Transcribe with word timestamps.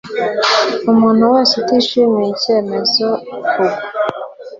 umuntu 0.91 1.23
wese 1.33 1.53
utishimiye 1.61 2.29
icyemezo 2.33 3.07
k 3.19 3.19
ugwa 3.35 3.79